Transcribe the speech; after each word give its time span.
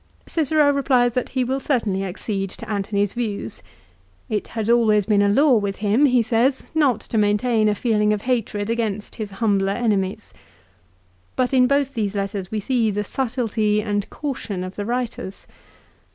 Cicero 0.25 0.73
replies 0.73 1.13
that 1.13 1.29
he 1.29 1.43
will 1.43 1.59
certainly 1.59 2.03
accede 2.03 2.49
to 2.49 2.67
Antony's 2.67 3.13
views. 3.13 3.61
It 4.29 4.47
had 4.47 4.67
always 4.67 5.05
been 5.05 5.21
a 5.21 5.29
law 5.29 5.53
with 5.57 5.75
him, 5.75 6.07
he 6.07 6.23
says, 6.23 6.63
not 6.73 7.01
to 7.01 7.19
maintain 7.19 7.69
a 7.69 7.75
feeling 7.75 8.11
of 8.11 8.23
hatred 8.23 8.67
against 8.71 9.17
his 9.17 9.29
humbler 9.29 9.73
enemies. 9.73 10.33
But 11.35 11.53
in 11.53 11.67
both 11.67 11.93
these 11.93 12.15
letters 12.15 12.49
we 12.49 12.59
see 12.59 12.89
the 12.89 13.03
subtilty 13.03 13.79
and 13.83 14.09
caution 14.09 14.63
of 14.63 14.75
the 14.75 14.85
writers. 14.85 15.45